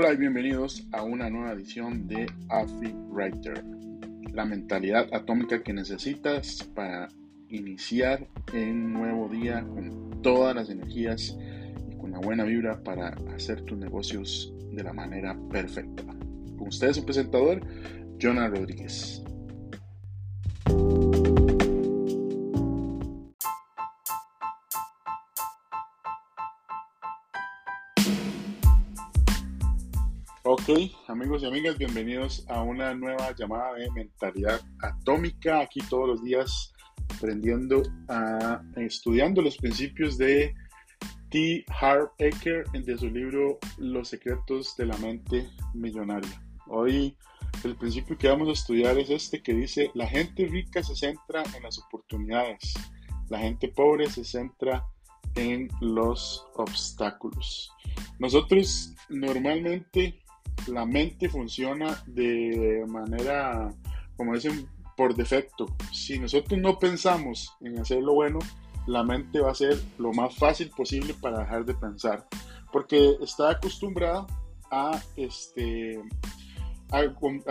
[0.00, 3.64] Hola y bienvenidos a una nueva edición de AFI Writer,
[4.32, 7.08] la mentalidad atómica que necesitas para
[7.48, 8.24] iniciar
[8.54, 11.36] un nuevo día con todas las energías
[11.90, 16.04] y con la buena vibra para hacer tus negocios de la manera perfecta.
[16.56, 17.60] Con ustedes su presentador,
[18.22, 19.24] Jonah Rodríguez.
[30.70, 35.60] Ok, amigos y amigas, bienvenidos a una nueva llamada de mentalidad atómica.
[35.60, 36.74] Aquí todos los días
[37.16, 37.82] aprendiendo,
[38.76, 40.54] estudiando los principios de
[41.30, 41.64] T.
[41.68, 46.44] Harv Eker de su libro Los secretos de la mente millonaria.
[46.66, 47.16] Hoy
[47.64, 51.44] el principio que vamos a estudiar es este que dice, la gente rica se centra
[51.56, 52.74] en las oportunidades,
[53.30, 54.84] la gente pobre se centra
[55.34, 57.72] en los obstáculos.
[58.18, 60.20] Nosotros normalmente
[60.68, 63.72] la mente funciona de manera,
[64.16, 65.66] como dicen, por defecto.
[65.92, 68.40] Si nosotros no pensamos en hacer lo bueno,
[68.86, 72.26] la mente va a ser lo más fácil posible para dejar de pensar,
[72.72, 74.26] porque está acostumbrada
[74.70, 76.02] a, este,
[76.90, 77.04] a,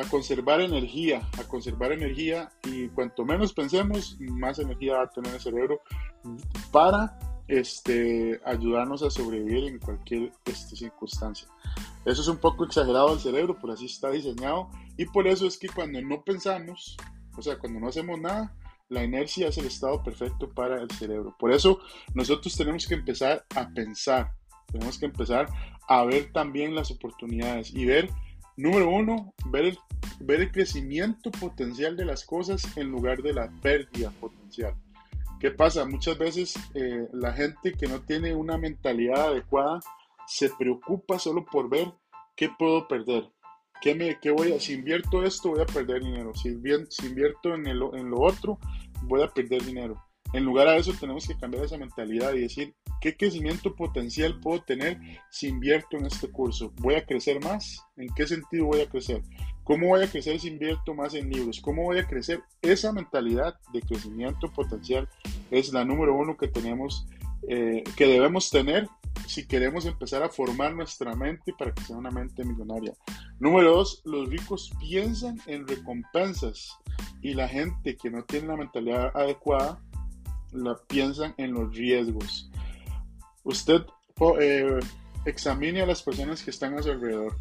[0.10, 5.40] conservar energía, a conservar energía y cuanto menos pensemos, más energía va a tener el
[5.40, 5.80] cerebro
[6.72, 11.48] para este, ayudarnos a sobrevivir en cualquier este, circunstancia.
[12.08, 15.58] Eso es un poco exagerado del cerebro, pero así está diseñado y por eso es
[15.58, 16.96] que cuando no pensamos,
[17.38, 18.56] o sea, cuando no hacemos nada,
[18.88, 21.36] la inercia es el estado perfecto para el cerebro.
[21.38, 21.82] Por eso
[22.14, 24.32] nosotros tenemos que empezar a pensar,
[24.72, 25.50] tenemos que empezar
[25.90, 28.10] a ver también las oportunidades y ver,
[28.56, 29.78] número uno, ver el,
[30.22, 34.76] ver el crecimiento potencial de las cosas en lugar de la pérdida potencial.
[35.42, 35.86] ¿Qué pasa?
[35.86, 39.82] Muchas veces eh, la gente que no tiene una mentalidad adecuada
[40.28, 41.92] se preocupa solo por ver
[42.36, 43.30] qué puedo perder.
[43.82, 46.34] ¿Qué me, qué voy a, si invierto esto, voy a perder dinero.
[46.34, 48.60] Si, invierto en, el, en lo otro,
[49.04, 50.04] voy a perder dinero.
[50.34, 54.62] En lugar a eso, tenemos que cambiar esa mentalidad y decir, ¿qué crecimiento potencial puedo
[54.64, 55.00] tener
[55.32, 56.74] si invierto en este curso?
[56.82, 57.82] ¿Voy a crecer más?
[57.96, 59.22] ¿En qué sentido voy a crecer?
[59.64, 61.62] ¿Cómo voy a crecer si invierto más en libros?
[61.62, 62.42] ¿Cómo voy a crecer?
[62.62, 65.08] Esa mentalidad de crecimiento potencial
[65.50, 67.08] es la número uno que tenemos,
[67.48, 68.90] eh, que debemos tener
[69.28, 72.94] si queremos empezar a formar nuestra mente para que sea una mente millonaria.
[73.40, 76.78] Número dos, los ricos piensan en recompensas
[77.22, 79.80] y la gente que no tiene la mentalidad adecuada
[80.52, 82.50] la piensan en los riesgos.
[83.44, 83.82] Usted
[84.40, 84.80] eh,
[85.26, 87.38] examine a las personas que están a su alrededor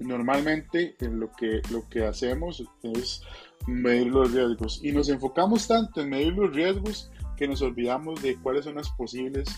[0.00, 3.22] normalmente lo que, lo que hacemos es
[3.66, 8.36] medir los riesgos y nos enfocamos tanto en medir los riesgos que nos olvidamos de
[8.36, 9.48] cuáles son las posibles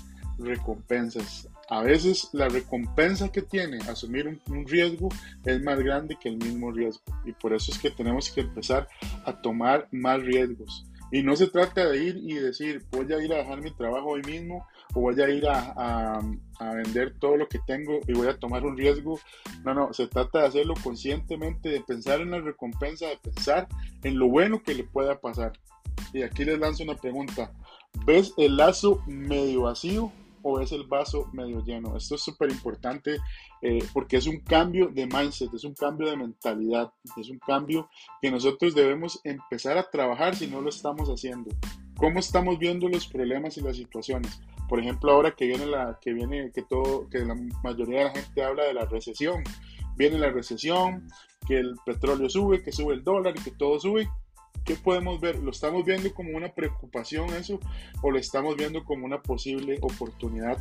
[0.41, 1.49] recompensas.
[1.69, 5.09] A veces la recompensa que tiene asumir un, riesgo
[5.45, 8.89] es más grande que el mismo riesgo y por eso es que tenemos que empezar
[9.25, 10.87] a tomar más riesgos.
[11.13, 14.11] Y no se trata de ir y decir, voy a ir a dejar mi trabajo
[14.11, 16.21] hoy mismo o voy a ir a,
[16.59, 19.19] a, vender todo lo que tengo y voy a tomar un riesgo.
[19.65, 23.67] No, no, se trata de hacerlo conscientemente, de pensar en la recompensa, de pensar
[24.05, 25.53] en lo bueno que le pueda pasar.
[26.13, 27.53] Y aquí les lanzo una pregunta.
[28.07, 30.13] ¿Ves el lazo medio vacío
[30.43, 31.97] o es el vaso medio lleno.
[31.97, 33.19] Esto es súper importante
[33.63, 37.89] eh, porque es un cambio de mindset, es un cambio de mentalidad, es un cambio
[38.21, 41.51] que nosotros debemos empezar a trabajar si no lo estamos haciendo.
[41.97, 44.41] ¿Cómo estamos viendo los problemas y las situaciones?
[44.69, 48.13] Por ejemplo, ahora que viene la que viene que todo que la mayoría de la
[48.13, 49.43] gente habla de la recesión.
[49.97, 51.09] Viene la recesión,
[51.47, 54.09] que el petróleo sube, que sube el dólar y que todo sube
[54.65, 55.39] ¿Qué podemos ver?
[55.39, 57.59] ¿Lo estamos viendo como una preocupación eso
[58.03, 60.59] o lo estamos viendo como una posible oportunidad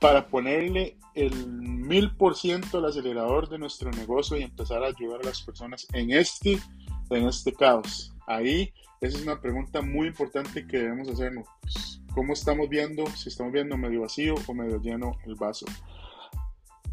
[0.00, 5.20] para ponerle el mil por ciento al acelerador de nuestro negocio y empezar a ayudar
[5.20, 6.58] a las personas en este,
[7.10, 8.12] en este caos?
[8.26, 11.46] Ahí, esa es una pregunta muy importante que debemos hacernos.
[12.14, 13.06] ¿Cómo estamos viendo?
[13.16, 15.66] Si estamos viendo medio vacío o medio lleno el vaso.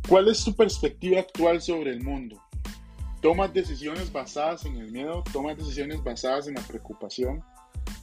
[0.07, 2.42] ¿Cuál es tu perspectiva actual sobre el mundo?
[3.21, 7.44] Tomas decisiones basadas en el miedo, tomas decisiones basadas en la preocupación.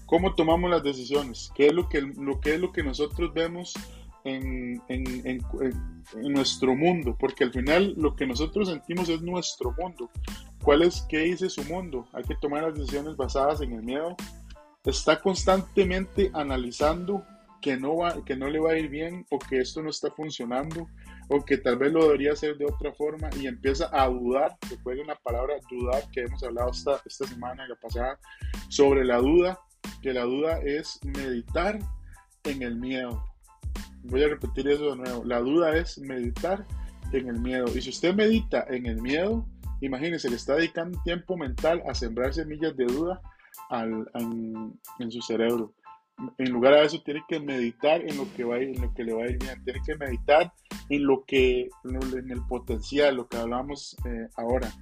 [0.07, 1.51] ¿Cómo tomamos las decisiones?
[1.55, 3.75] ¿Qué es lo que, lo que, es lo que nosotros vemos
[4.25, 7.17] en, en, en, nuestro mundo?
[7.19, 10.11] Porque al final lo que nosotros sentimos es nuestro mundo.
[10.63, 12.07] ¿Cuál es, qué dice su mundo?
[12.13, 14.17] Hay que tomar las decisiones basadas en el miedo.
[14.85, 17.25] Está constantemente analizando
[17.61, 20.11] que no, va, que no le va a ir bien o que esto no está
[20.13, 20.89] funcionando
[21.29, 25.05] o que tal vez lo debería hacer de otra forma y empieza a dudar, recuerden
[25.05, 28.19] una palabra dudar que hemos hablado esta, esta semana, la pasada,
[28.69, 29.59] sobre la duda,
[30.03, 31.79] que la duda es meditar
[32.45, 33.25] en el miedo.
[34.05, 36.65] Voy a repetir eso de nuevo, la duda es meditar
[37.13, 37.67] en el miedo.
[37.75, 39.47] Y si usted medita en el miedo,
[39.81, 43.21] imagínese, le está dedicando tiempo mental a sembrar semillas de duda
[43.71, 45.75] en, su cerebro.
[46.39, 49.13] En lugar de eso, tiene que meditar en lo que, va en lo que le
[49.13, 49.63] va a ir bien.
[49.65, 50.53] Tiene que meditar
[50.89, 54.73] en lo que, en el potencial, lo que hablamos eh, ahora.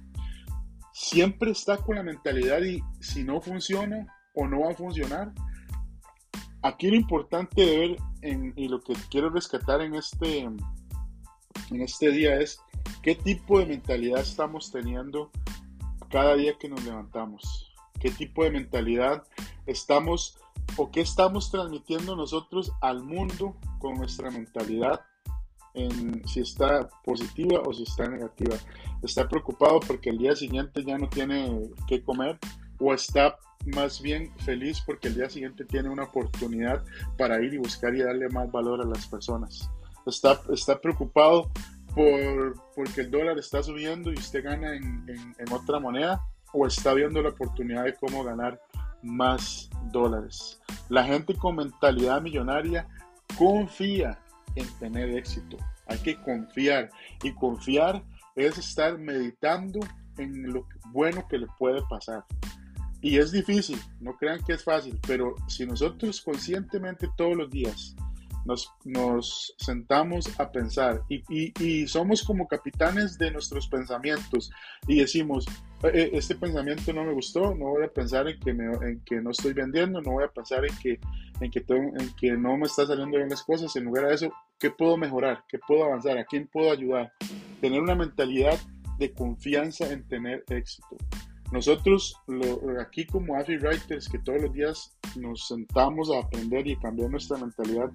[0.93, 5.33] Siempre está con la mentalidad y si no funciona o no va a funcionar,
[6.61, 7.97] aquí lo importante de ver
[8.55, 12.59] y lo que quiero rescatar en este, en este día es
[13.01, 15.31] qué tipo de mentalidad estamos teniendo
[16.09, 17.73] cada día que nos levantamos.
[17.99, 19.23] Qué tipo de mentalidad
[19.65, 20.37] estamos
[20.77, 25.01] o qué estamos transmitiendo nosotros al mundo con nuestra mentalidad
[25.75, 28.55] en si está positiva o si está negativa.
[29.01, 32.39] Está preocupado porque el día siguiente ya no tiene que comer
[32.79, 33.37] o está
[33.73, 36.83] más bien feliz porque el día siguiente tiene una oportunidad
[37.17, 39.69] para ir y buscar y darle más valor a las personas.
[40.05, 41.49] Está, está preocupado
[41.95, 46.21] por, porque el dólar está subiendo y usted gana en, en, otra moneda
[46.53, 48.59] o está viendo la oportunidad de cómo ganar
[49.01, 50.61] más dólares.
[50.89, 52.87] La gente con mentalidad millonaria
[53.37, 54.19] confía
[54.55, 55.57] en tener éxito.
[55.87, 56.89] Hay que confiar
[57.23, 58.03] y confiar
[58.35, 59.79] es estar meditando
[60.17, 62.23] en lo bueno que le puede pasar.
[63.01, 67.95] Y es difícil, no crean que es fácil, pero si nosotros conscientemente todos los días
[68.45, 71.23] nos, nos sentamos a pensar y,
[71.61, 74.51] y, somos como capitanes de nuestros pensamientos
[74.87, 75.45] y decimos,
[75.83, 79.19] eh, eh, este pensamiento no me gustó, no voy a pensar en que, en que
[79.19, 80.99] no estoy vendiendo, no voy a pensar en que,
[81.41, 84.31] en, que en que no me está saliendo bien las cosas, en lugar de eso,
[84.59, 85.43] ¿qué puedo mejorar?
[85.47, 86.17] ¿Qué puedo avanzar?
[86.17, 87.11] ¿A quién puedo ayudar?
[87.61, 88.59] Tener una mentalidad
[88.99, 90.95] de confianza en tener éxito.
[91.51, 92.15] Nosotros
[92.79, 97.37] aquí como AFI Writers, que todos los días nos sentamos a aprender y cambiar nuestra
[97.37, 97.91] mentalidad,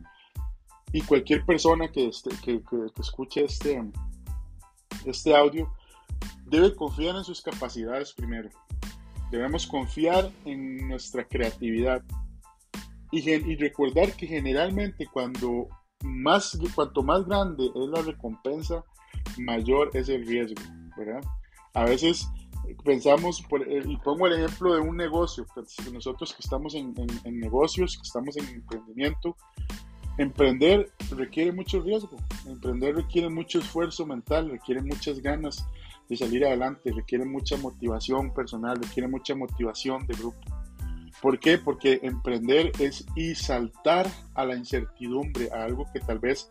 [0.92, 2.60] y cualquier persona que, este, que,
[2.98, 3.82] escuche este,
[5.04, 5.72] este audio,
[6.46, 8.50] debe confiar en sus capacidades primero.
[9.30, 12.02] Debemos confiar en nuestra creatividad
[13.12, 15.68] y, y recordar que generalmente cuando
[16.02, 18.84] más, cuanto más grande es la recompensa,
[19.38, 20.62] mayor es el riesgo,
[20.96, 21.22] ¿verdad?
[21.74, 22.28] A veces
[22.84, 26.94] pensamos, eh, y pongo el ejemplo de un negocio, pues, nosotros que estamos en,
[27.24, 29.36] negocios, que estamos en emprendimiento,
[30.18, 32.16] emprender requiere mucho riesgo,
[32.46, 35.66] emprender requiere mucho esfuerzo mental, requiere muchas ganas
[36.08, 40.40] de salir adelante, requiere mucha motivación personal, requiere mucha motivación de grupo.
[41.22, 41.58] ¿Por qué?
[41.58, 46.50] Porque emprender es y saltar a la incertidumbre, a algo que tal vez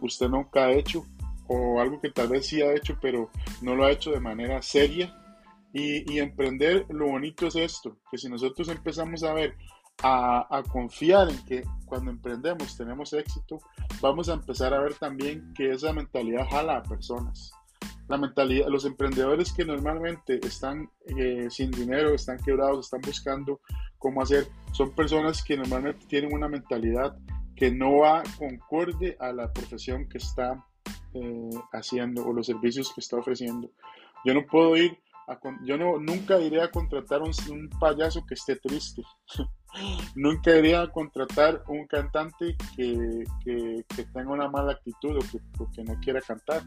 [0.00, 1.06] usted nunca ha hecho
[1.46, 3.30] o algo que tal vez sí ha hecho, pero
[3.62, 5.16] no lo ha hecho de manera seria
[5.72, 9.56] y, emprender, lo bonito es esto, que si nosotros empezamos a ver,
[10.02, 13.58] a, confiar en que cuando emprendemos tenemos éxito,
[14.00, 17.52] vamos a empezar a ver también que esa mentalidad jala a personas.
[18.08, 23.60] La mentalidad, los emprendedores que normalmente están eh, sin dinero, están quebrados, están buscando
[23.98, 27.16] cómo hacer, son personas que normalmente tienen una mentalidad
[27.54, 30.64] que no va concorde a la profesión que está
[31.14, 33.70] eh, haciendo o los servicios que está ofreciendo.
[34.24, 34.98] Yo no puedo ir
[35.62, 39.02] yo no, nunca iría a contratar un, un payaso que esté triste.
[40.14, 45.98] nunca iría a contratar un cantante que, que, tenga una mala actitud o que, no
[46.00, 46.62] quiera cantar.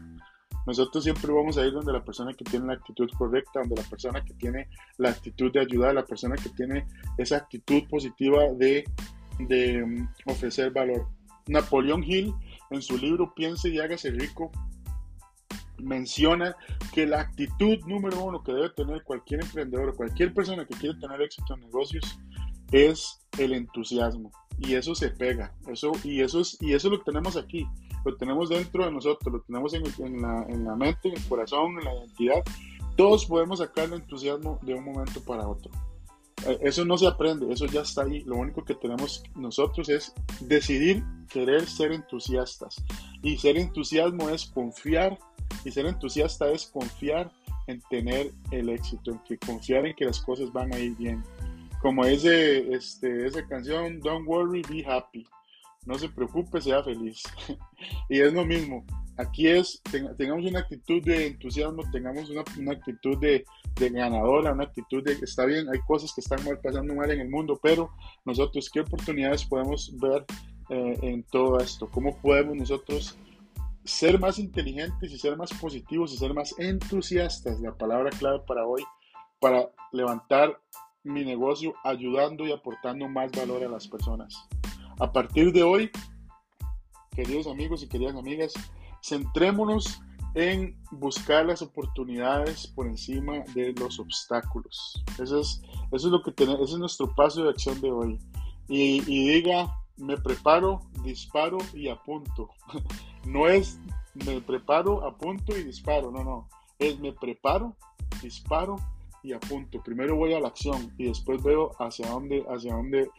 [0.66, 3.88] Nosotros siempre vamos a ir donde la persona que tiene la actitud correcta, donde la
[3.88, 6.86] persona que tiene la actitud de ayudar, la persona que tiene
[7.18, 8.84] esa actitud positiva de,
[9.40, 11.06] de mm, ofrecer valor.
[11.46, 12.34] Napoleón Hill,
[12.70, 14.50] en su libro Piense y hágase rico,
[15.78, 16.56] menciona
[16.92, 20.98] que la actitud número uno que debe tener cualquier emprendedor o cualquier persona que quiere
[20.98, 22.18] tener éxito en negocios
[22.74, 24.32] es el entusiasmo.
[24.58, 25.54] Y eso se pega.
[25.68, 27.66] Eso, y, eso es, y eso lo tenemos aquí.
[28.04, 31.78] Lo tenemos dentro de nosotros, lo tenemos en, la, en la mente, en el corazón,
[31.78, 32.42] en la identidad.
[32.96, 35.70] Todos podemos sacar el entusiasmo de un momento para otro.
[36.46, 38.20] Eh, eso no se aprende, eso ya está ahí.
[38.20, 42.76] Lo único que tenemos nosotros es decidir querer ser entusiastas.
[43.22, 45.18] Y ser entusiasmo es confiar
[45.64, 47.32] y ser entusiasta es confiar
[47.66, 51.22] en tener el éxito, en que confiar en que las cosas van a ir bien.
[51.84, 55.26] Como ese, este, esa canción, Don't worry, be happy.
[55.84, 57.22] No se preocupe, sea feliz.
[58.08, 58.86] y es lo mismo.
[59.18, 59.82] Aquí es,
[60.16, 63.44] tengamos una actitud de entusiasmo, tengamos una, una actitud de,
[63.78, 67.20] de, ganadora, una actitud de, está bien, hay cosas que están mal, pasando mal en
[67.20, 67.90] el mundo, pero
[68.24, 70.24] nosotros, ¿qué oportunidades podemos ver
[70.70, 71.90] eh, en todo esto?
[71.90, 73.14] ¿Cómo podemos nosotros
[73.84, 78.66] ser más inteligentes y ser más positivos y ser más entusiastas, la palabra clave para
[78.66, 78.82] hoy,
[79.38, 80.58] para levantar
[81.04, 84.48] mi negocio ayudando y aportando más valor a las personas.
[84.98, 85.90] A partir de hoy,
[87.14, 88.54] queridos amigos y queridas amigas,
[89.02, 90.00] centrémonos
[90.34, 95.04] en buscar las oportunidades por encima de los obstáculos.
[95.22, 98.18] Eso es, eso es lo que tenemos, ese es nuestro paso de acción de hoy.
[98.66, 102.50] Y, y diga, me preparo, disparo y apunto.
[103.24, 103.80] No es
[104.12, 106.48] me preparo, apunto y disparo, no, no.
[106.78, 107.74] Es me preparo,
[108.20, 108.76] disparo
[109.24, 109.82] y apunto.
[109.82, 113.10] Primero voy a la acción y después veo hacia dónde, hacia dónde,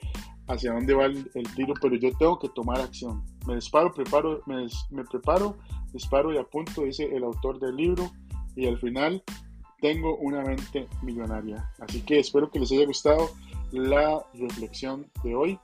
[0.47, 3.25] hacia dónde va el, tiro, pero yo tengo que tomar acción.
[3.47, 5.57] Me disparo, preparo, me, me preparo,
[5.91, 8.12] disparo y apunto, dice el autor del libro,
[8.55, 9.21] y al final
[9.81, 11.69] tengo una mente millonaria.
[11.79, 13.31] Así que espero que les haya gustado
[13.71, 15.59] la reflexión de hoy